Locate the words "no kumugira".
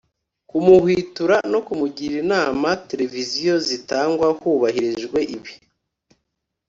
1.51-2.15